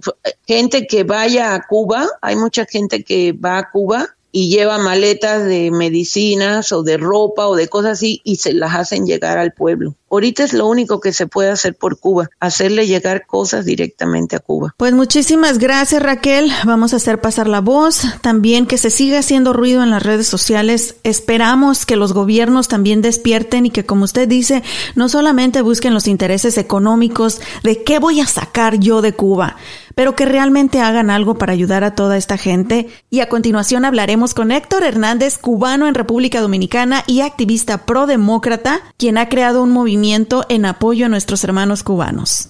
[0.47, 5.45] gente que vaya a Cuba, hay mucha gente que va a Cuba y lleva maletas
[5.45, 9.53] de medicinas o de ropa o de cosas así y se las hacen llegar al
[9.53, 9.95] pueblo.
[10.15, 14.39] Ahorita es lo único que se puede hacer por Cuba, hacerle llegar cosas directamente a
[14.39, 14.73] Cuba.
[14.77, 19.51] Pues muchísimas gracias Raquel, vamos a hacer pasar la voz, también que se siga haciendo
[19.51, 20.95] ruido en las redes sociales.
[21.03, 24.63] Esperamos que los gobiernos también despierten y que como usted dice,
[24.95, 29.57] no solamente busquen los intereses económicos de qué voy a sacar yo de Cuba,
[29.95, 32.87] pero que realmente hagan algo para ayudar a toda esta gente.
[33.09, 39.17] Y a continuación hablaremos con Héctor Hernández, cubano en República Dominicana y activista pro-demócrata, quien
[39.17, 42.49] ha creado un movimiento en apoyo a nuestros hermanos cubanos.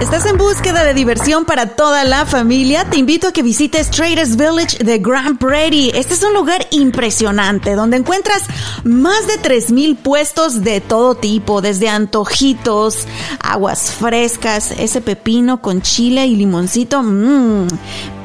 [0.00, 2.84] ¿Estás en búsqueda de diversión para toda la familia?
[2.84, 5.90] Te invito a que visites Traders Village de Grand Prairie.
[5.92, 8.44] Este es un lugar impresionante donde encuentras
[8.84, 13.06] más de 3.000 puestos de todo tipo, desde antojitos,
[13.40, 17.66] aguas frescas, ese pepino con chile y limoncito, mmm,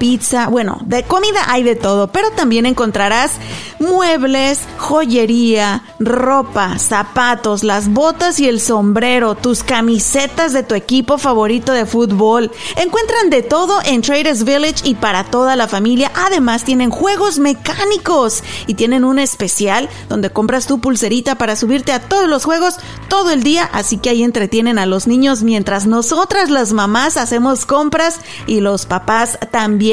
[0.03, 3.31] pizza, bueno, de comida hay de todo, pero también encontrarás
[3.79, 11.71] muebles, joyería, ropa, zapatos, las botas y el sombrero, tus camisetas de tu equipo favorito
[11.71, 12.51] de fútbol.
[12.75, 16.11] Encuentran de todo en Traders Village y para toda la familia.
[16.15, 22.01] Además tienen juegos mecánicos y tienen un especial donde compras tu pulserita para subirte a
[22.01, 22.75] todos los juegos
[23.07, 27.65] todo el día, así que ahí entretienen a los niños mientras nosotras las mamás hacemos
[27.65, 29.92] compras y los papás también.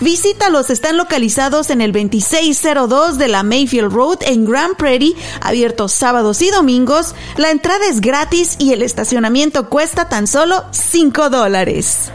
[0.00, 6.42] Visítalos, están localizados en el 2602 de la Mayfield Road en Grand Prairie, abiertos sábados
[6.42, 7.14] y domingos.
[7.36, 12.10] La entrada es gratis y el estacionamiento cuesta tan solo 5 dólares.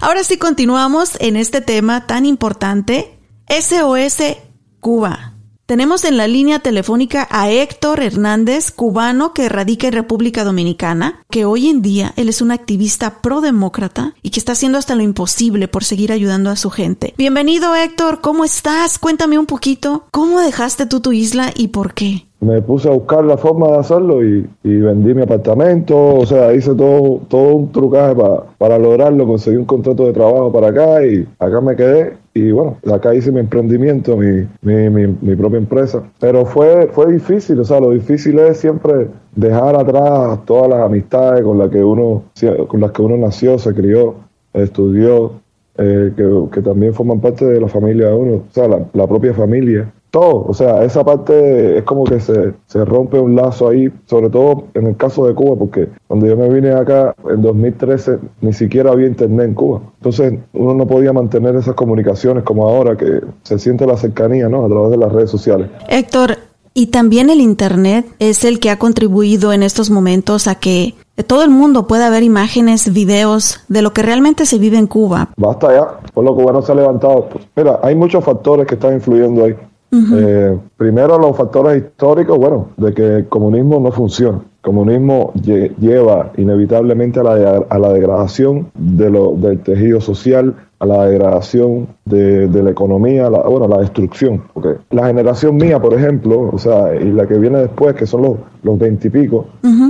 [0.00, 4.36] Ahora sí continuamos en este tema tan importante, SOS
[4.80, 5.29] Cuba.
[5.70, 11.44] Tenemos en la línea telefónica a Héctor Hernández, cubano que radica en República Dominicana, que
[11.44, 15.68] hoy en día él es un activista pro-demócrata y que está haciendo hasta lo imposible
[15.68, 17.14] por seguir ayudando a su gente.
[17.16, 18.98] Bienvenido Héctor, ¿cómo estás?
[18.98, 22.26] Cuéntame un poquito, ¿cómo dejaste tú tu isla y por qué?
[22.40, 26.74] Me puse a buscar la forma de hacerlo y, vendí mi apartamento, o sea, hice
[26.74, 28.14] todo, todo un trucaje
[28.56, 32.76] para lograrlo, conseguí un contrato de trabajo para acá y acá me quedé y bueno,
[32.90, 37.80] acá hice mi emprendimiento, mi, mi, mi, propia empresa, pero fue, fue difícil, o sea,
[37.80, 42.22] lo difícil es siempre dejar atrás todas las amistades con las que uno,
[42.68, 44.14] con las que uno nació, se crió,
[44.54, 45.32] estudió,
[45.76, 49.06] eh, que, que, también forman parte de la familia de uno, o sea, la, la
[49.06, 53.68] propia familia todo, o sea, esa parte es como que se, se, rompe un lazo
[53.68, 57.42] ahí, sobre todo en el caso de Cuba, porque cuando yo me vine acá en
[57.42, 59.82] 2013 ni siquiera había internet en Cuba.
[59.98, 64.64] Entonces uno no podía mantener esas comunicaciones como ahora, que se siente la cercanía, ¿no?
[64.64, 65.68] A través de las redes sociales.
[65.88, 66.38] Héctor,
[66.74, 70.94] y también el internet es el que ha contribuido en estos momentos a que
[71.26, 75.28] todo el mundo pueda ver imágenes, videos de lo que realmente se vive en Cuba.
[75.36, 77.28] Basta ya, por lo cubano se ha levantado.
[77.56, 79.54] Mira, hay muchos factores que están influyendo ahí.
[79.92, 84.38] Eh, primero los factores históricos, bueno, de que el comunismo no funciona.
[84.38, 90.86] El comunismo lleva inevitablemente a la, a la degradación de lo, del tejido social, a
[90.86, 94.42] la degradación de, la economía, la, bueno, la destrucción.
[94.90, 98.36] La generación mía, por ejemplo, o sea, y la que viene después, que son los,
[98.62, 99.46] los veintipico,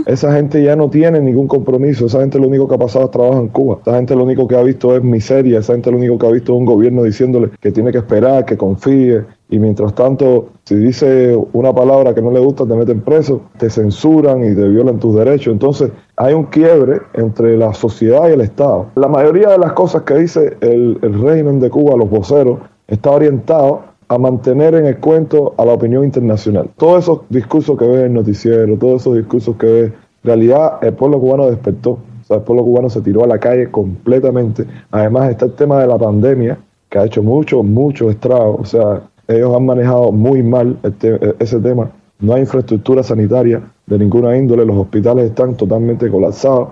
[0.07, 2.07] esa gente ya no tiene ningún compromiso.
[2.07, 3.79] Esa gente lo único que ha pasado es trabajo en Cuba.
[3.83, 5.59] Esa gente lo único que ha visto es miseria.
[5.59, 8.45] Esa gente lo único que ha visto es un gobierno diciéndole que tiene que esperar,
[8.45, 13.01] que confíe, y mientras tanto, si dice una palabra que no le gusta, te meten
[13.01, 15.53] preso, te censuran y te violan tus derechos.
[15.53, 18.87] Entonces, hay un quiebre entre la sociedad y el Estado.
[18.95, 23.90] La mayoría de las cosas que dice el, régimen de Cuba, los voceros, está orientado
[24.11, 26.69] a mantener en el cuento a la opinión internacional.
[26.77, 29.95] Todos esos discursos que ve el noticiero, todos esos discursos que ve, en
[30.25, 31.91] realidad el pueblo cubano despertó.
[31.93, 34.67] O sea, el pueblo cubano se tiró a la calle completamente.
[34.91, 38.57] Además está el tema de la pandemia, que ha hecho mucho, mucho estrago.
[38.61, 41.93] O sea, ellos han manejado muy mal este, ese tema.
[42.19, 46.71] No hay infraestructura sanitaria de ninguna índole, los hospitales están totalmente colapsados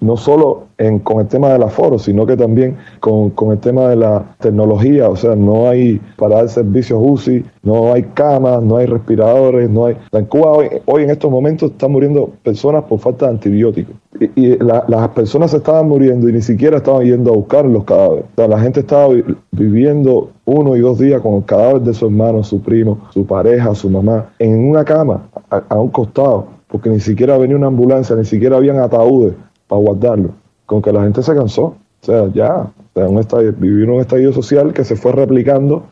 [0.00, 0.64] no solo
[1.02, 5.16] con el tema del aforo, sino que también con, el tema de la tecnología, o
[5.16, 9.96] sea, no hay para dar servicios UCI, no hay camas, no hay respiradores, no hay...
[10.12, 10.52] En Cuba
[10.86, 13.94] hoy, en estos momentos están muriendo personas por falta de antibióticos.
[14.36, 18.24] Y, las personas se estaban muriendo y ni siquiera estaban yendo a buscar los cadáveres.
[18.32, 19.08] O sea, la gente estaba
[19.50, 23.74] viviendo uno y dos días con el cadáver de su hermano, su primo, su pareja,
[23.74, 28.24] su mamá, en una cama, a un costado, porque ni siquiera venía una ambulancia, ni
[28.24, 29.34] siquiera habían ataúdes
[29.70, 30.34] para guardarlo.
[30.66, 31.62] Con que la gente se cansó.
[32.02, 35.84] O sea, ya, o un estadio, vivieron un estallido social que se fue replicando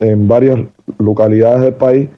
[0.00, 0.58] en varias
[0.98, 2.08] localidades del país,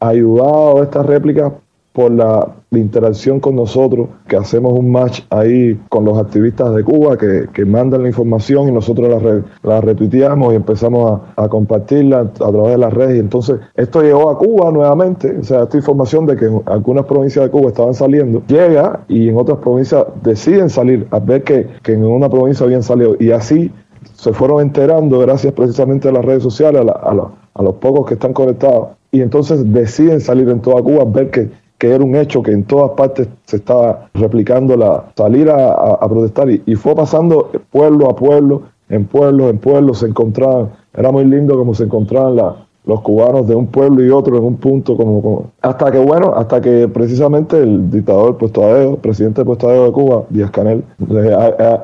[0.00, 1.52] ayudado a estas réplicas
[1.92, 7.18] por la, interacción con nosotros, que hacemos un match ahí con los activistas de Cuba
[7.18, 12.32] que, que mandan la información y nosotros la, la retuiteamos y empezamos a, compartirla a
[12.32, 13.16] través de las redes.
[13.16, 17.04] Y entonces esto llegó a Cuba nuevamente, o sea, esta información de que en algunas
[17.04, 21.66] provincias de Cuba estaban saliendo, llega y en otras provincias deciden salir, a ver que,
[21.82, 23.16] que en una provincia habían salido.
[23.20, 23.70] Y así
[24.14, 28.14] se fueron enterando gracias precisamente a las redes sociales, a, a, a los pocos que
[28.14, 28.88] están conectados.
[29.10, 31.50] Y entonces deciden salir en toda Cuba a ver que
[31.82, 36.48] que era un hecho que en todas partes se estaba replicando la salir a, protestar
[36.48, 41.58] y, fue pasando pueblo a pueblo, en pueblo, en pueblo se encontraban, era muy lindo
[41.58, 45.52] como se encontraban la, los cubanos de un pueblo y otro en un punto como,
[45.60, 50.82] hasta que bueno hasta que precisamente el dictador Puesto presidente Puesto de Cuba Díaz Canel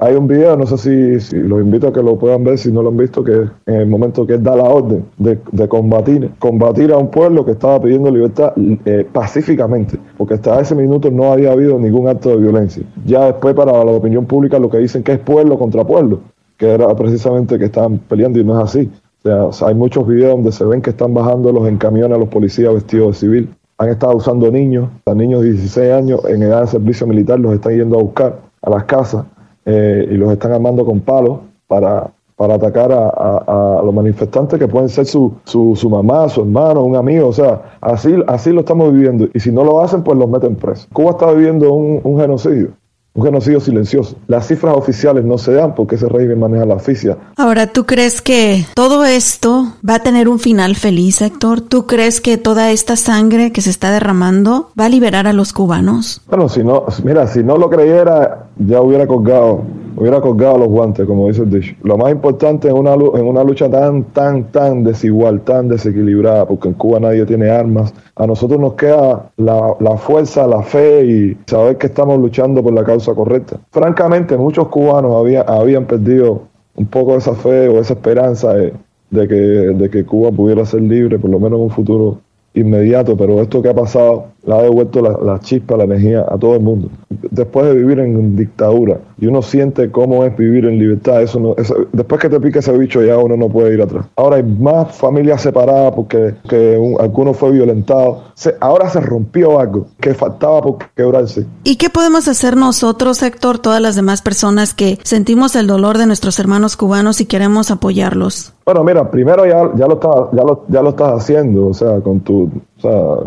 [0.00, 2.72] hay, un video no sé si, si, los invito a que lo puedan ver si
[2.72, 6.30] no lo han visto que en el momento que él da la orden de, combatir
[6.40, 8.52] combatir a un pueblo que estaba pidiendo libertad
[8.84, 13.54] eh, pacíficamente porque hasta ese minuto no había habido ningún acto de violencia ya después
[13.54, 16.20] para la opinión pública lo que dicen que es pueblo contra pueblo
[16.58, 18.90] que era precisamente que estaban peleando y no es así.
[19.30, 23.08] Hay muchos videos donde se ven que están bajándolos en camiones a los policías vestidos
[23.08, 23.54] de civil.
[23.78, 27.76] Han estado usando niños, niños de 16 años en edad de servicio militar, los están
[27.76, 29.24] yendo a buscar a las casas
[29.64, 31.38] eh, y los están armando con palos
[31.68, 36.82] para, para atacar a, los manifestantes que pueden ser su, su, su, mamá, su hermano,
[36.82, 37.28] un amigo.
[37.28, 39.28] O sea, así, así lo estamos viviendo.
[39.32, 40.88] Y si no lo hacen, pues los meten presos.
[40.92, 42.72] Cuba está viviendo un genocidio
[43.18, 44.14] un genocidio silencioso.
[44.28, 47.16] Las cifras oficiales no se dan porque ese régimen maneja la oficia.
[47.36, 51.60] Ahora, ¿tú crees que todo esto va a tener un final feliz, Héctor?
[51.60, 55.52] ¿Tú crees que toda esta sangre que se está derramando va a liberar a los
[55.52, 56.20] cubanos?
[56.28, 59.64] Bueno, si no, mira, si no lo creyera, ya hubiera colgado
[59.98, 61.74] hubiera colgado los guantes, como dice el dicho.
[61.82, 67.00] Lo más importante en una, lucha tan, tan, tan desigual, tan desequilibrada, porque en Cuba
[67.00, 72.18] nadie tiene armas, a nosotros nos queda la, fuerza, la fe y saber que estamos
[72.18, 73.58] luchando por la causa correcta.
[73.70, 76.42] Francamente, muchos cubanos había, habían perdido
[76.76, 78.72] un poco esa fe o esa esperanza de,
[79.10, 82.18] que, de que Cuba pudiera ser libre, por lo menos en un futuro
[82.58, 86.54] inmediato, pero esto que ha pasado le ha devuelto la, chispa, la energía a todo
[86.54, 86.88] el mundo.
[87.30, 91.54] Después de vivir en dictadura y uno siente cómo es vivir en libertad, eso no,
[91.92, 94.06] después que te pique ese bicho ya uno no puede ir atrás.
[94.16, 98.24] Ahora hay más familias separadas porque que alguno fue violentado.
[98.60, 101.44] ahora se rompió algo que faltaba por quebrarse.
[101.64, 106.06] ¿Y qué podemos hacer nosotros, Héctor, todas las demás personas que sentimos el dolor de
[106.06, 108.54] nuestros hermanos cubanos y queremos apoyarlos?
[108.68, 112.00] Bueno, mira, primero ya, ya, lo, estás, ya, lo, ya lo estás haciendo, o sea,
[112.00, 112.50] con tu,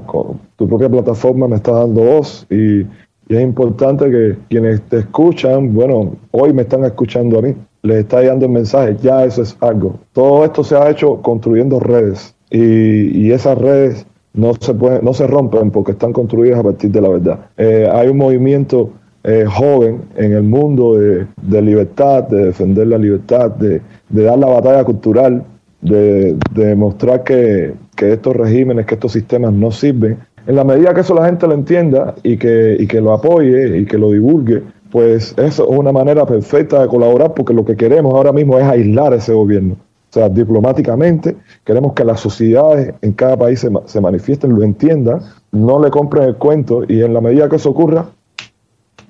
[0.06, 2.82] con tu propia plataforma me está dando voz y,
[3.28, 8.22] es importante que quienes te escuchan, bueno, hoy me están escuchando a mí, les está
[8.22, 9.96] dando el mensaje, ya eso es algo.
[10.14, 15.16] Todo esto se ha hecho construyendo redes y, y esas redes no se, pueden, no
[15.16, 17.40] se rompen porque están construidas a partir de la verdad.
[17.58, 18.92] Eh, hay un movimiento
[19.24, 24.40] eh, joven en el mundo de, de, libertad, de defender la libertad, de, de dar
[24.40, 25.44] la batalla cultural,
[25.82, 30.20] de, demostrar que, que, estos regímenes, que estos sistemas no sirven.
[30.48, 33.78] En la medida que eso la gente lo entienda y que, y que lo apoye
[33.78, 37.76] y que lo divulgue, pues eso es una manera perfecta de colaborar porque lo que
[37.76, 39.76] queremos ahora mismo es aislar ese gobierno.
[39.76, 45.22] O sea, diplomáticamente queremos que las sociedades en cada país se, se manifiesten, lo entiendan,
[45.52, 48.08] no le compren el cuento y en la medida que eso ocurra,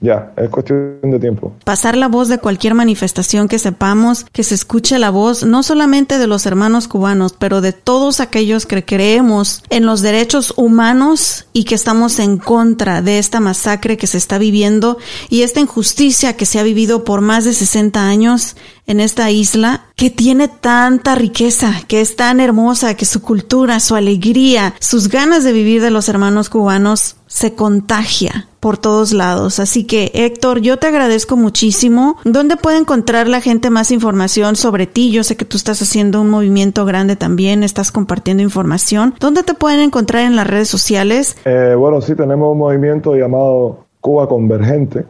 [0.01, 1.53] ya, es cuestión de tiempo.
[1.63, 6.17] Pasar la voz de cualquier manifestación que sepamos, que se escuche la voz no solamente
[6.17, 11.65] de los hermanos cubanos, pero de todos aquellos que creemos en los derechos humanos y
[11.65, 14.97] que estamos en contra de esta masacre que se está viviendo
[15.29, 18.55] y esta injusticia que se ha vivido por más de 60 años
[18.87, 23.93] en esta isla que tiene tanta riqueza, que es tan hermosa, que su cultura, su
[23.93, 29.59] alegría, sus ganas de vivir de los hermanos cubanos se contagia por todos lados.
[29.59, 32.17] Así que Héctor, yo te agradezco muchísimo.
[32.25, 35.11] ¿Dónde puede encontrar la gente más información sobre ti?
[35.11, 39.15] Yo sé que tú estás haciendo un movimiento grande también, estás compartiendo información.
[39.19, 41.37] ¿Dónde te pueden encontrar en las redes sociales?
[41.45, 45.05] Eh, bueno, sí, tenemos un movimiento llamado Cuba Convergente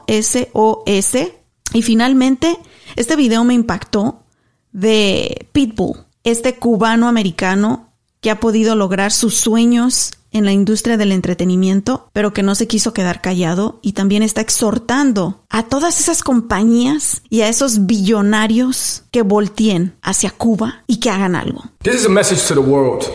[1.73, 2.57] Y finalmente,
[2.95, 4.23] este video me impactó
[4.71, 7.89] de Pitbull, este cubano americano
[8.21, 12.67] que ha podido lograr sus sueños en la industria del entretenimiento, pero que no se
[12.67, 19.03] quiso quedar callado y también está exhortando a todas esas compañías y a esos billonarios
[19.11, 21.63] que volteen hacia Cuba y que hagan algo.
[21.81, 23.05] This is a message to the world.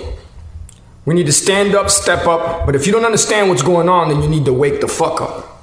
[1.06, 4.08] We need to stand up, step up, but if you don't understand what's going on,
[4.08, 5.53] then you need to wake the fuck up.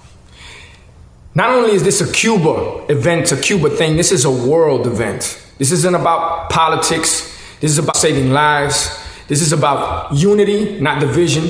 [1.33, 5.41] Not only is this a Cuba event, a Cuba thing, this is a world event.
[5.57, 7.37] This isn't about politics.
[7.59, 8.99] This is about saving lives.
[9.27, 11.49] This is about unity, not division.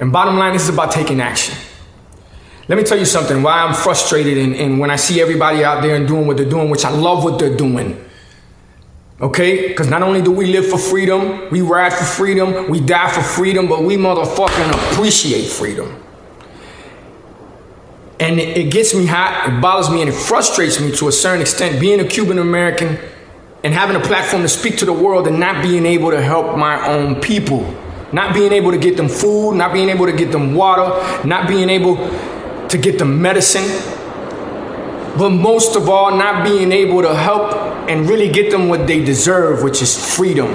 [0.00, 1.54] And bottom line, this is about taking action.
[2.66, 5.82] Let me tell you something why I'm frustrated and, and when I see everybody out
[5.82, 8.02] there and doing what they're doing, which I love what they're doing.
[9.20, 9.68] Okay?
[9.68, 13.22] Because not only do we live for freedom, we ride for freedom, we die for
[13.22, 16.02] freedom, but we motherfucking appreciate freedom.
[18.20, 21.40] And it, gets me hot, it bothers me, and it frustrates me to a certain
[21.40, 22.98] extent being a Cuban American
[23.64, 26.56] and having a platform to speak to the world and not being able to help
[26.56, 27.62] my own people.
[28.12, 31.48] Not being able to get them food, not being able to get them water, not
[31.48, 31.96] being able
[32.68, 33.64] to get them medicine,
[35.16, 37.52] but most of all, not being able to help
[37.88, 40.48] and really get them what they deserve, which is freedom.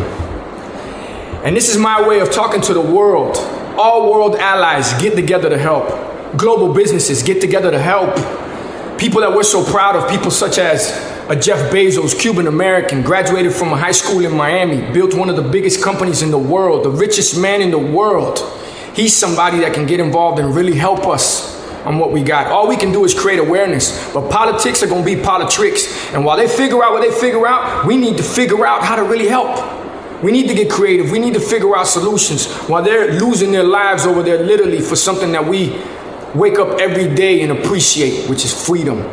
[1.44, 3.38] And this is my way of talking to the world.
[3.78, 6.05] All world allies get together to help.
[6.38, 8.16] Global businesses get together to help.
[9.00, 10.92] People that we're so proud of, people such as
[11.30, 15.36] a Jeff Bezos, Cuban American, graduated from a high school in Miami, built one of
[15.36, 18.40] the biggest companies in the world, the richest man in the world.
[18.94, 21.56] He's somebody that can get involved and really help us
[21.86, 22.48] on what we got.
[22.48, 26.12] All we can do is create awareness, but politics are going to be politics.
[26.14, 28.96] And while they figure out what they figure out, we need to figure out how
[28.96, 30.24] to really help.
[30.24, 31.12] We need to get creative.
[31.12, 34.96] We need to figure out solutions while they're losing their lives over there literally for
[34.96, 35.82] something that we
[36.36, 39.04] wake up every day and appreciate, which is freedom.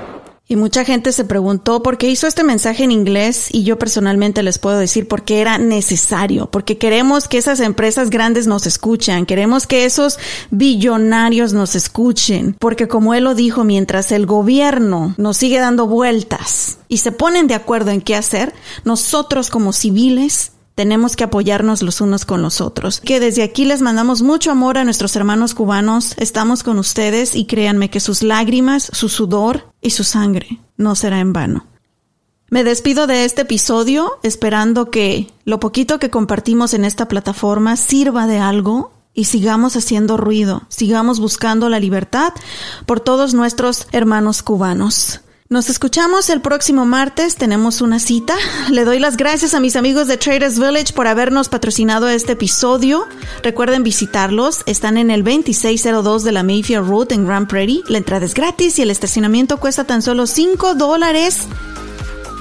[0.49, 4.43] Y mucha gente se preguntó por qué hizo este mensaje en inglés y yo personalmente
[4.43, 9.25] les puedo decir por qué era necesario, porque queremos que esas empresas grandes nos escuchen,
[9.25, 10.18] queremos que esos
[10.51, 16.79] billonarios nos escuchen, porque como él lo dijo, mientras el gobierno nos sigue dando vueltas
[16.87, 18.53] y se ponen de acuerdo en qué hacer,
[18.85, 23.01] nosotros como civiles tenemos que apoyarnos los unos con los otros.
[23.01, 26.14] Que desde aquí les mandamos mucho amor a nuestros hermanos cubanos.
[26.16, 31.20] Estamos con ustedes y créanme que sus lágrimas, su sudor y su sangre no será
[31.20, 31.66] en vano.
[32.51, 38.27] Me despido de este episodio esperando que lo poquito que compartimos en esta plataforma sirva
[38.27, 42.33] de algo y sigamos haciendo ruido, sigamos buscando la libertad
[42.87, 45.20] por todos nuestros hermanos cubanos.
[45.53, 48.35] Nos escuchamos el próximo martes, tenemos una cita.
[48.71, 53.07] Le doy las gracias a mis amigos de Traders Village por habernos patrocinado este episodio.
[53.43, 57.83] Recuerden visitarlos, están en el 2602 de la Mayfair Road en Grand Prairie.
[57.89, 61.47] La entrada es gratis y el estacionamiento cuesta tan solo 5 dólares.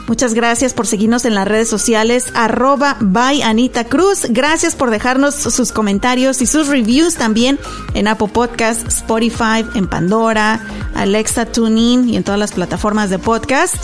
[0.08, 4.26] Muchas gracias por seguirnos en las redes sociales, arroba by Anita Cruz.
[4.30, 7.60] Gracias por dejarnos sus comentarios y sus reviews también
[7.94, 10.62] en Apple Podcast, Spotify, en Pandora,
[10.96, 13.76] Alexa, TuneIn y en todas las plataformas de podcast.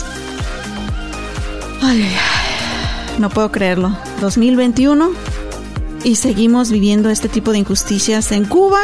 [1.80, 2.10] Ay,
[3.18, 3.96] no puedo creerlo.
[4.20, 5.10] 2021
[6.04, 8.80] y seguimos viviendo este tipo de injusticias en Cuba,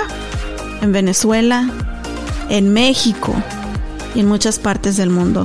[0.80, 1.70] en Venezuela,
[2.48, 3.34] en México
[4.14, 5.44] y en muchas partes del mundo.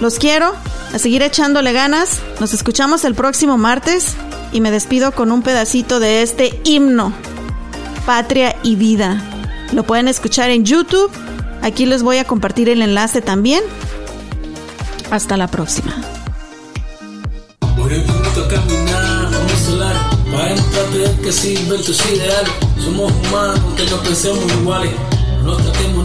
[0.00, 0.52] Los quiero
[0.92, 2.20] a seguir echándole ganas.
[2.40, 4.14] Nos escuchamos el próximo martes
[4.52, 7.12] y me despido con un pedacito de este himno,
[8.04, 9.22] Patria y Vida.
[9.72, 11.10] Lo pueden escuchar en YouTube.
[11.62, 13.62] Aquí les voy a compartir el enlace también.
[15.10, 15.94] Hasta la próxima.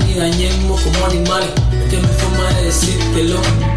[0.06, 1.50] Ni dañemos como animales.
[2.20, 3.77] Forma de.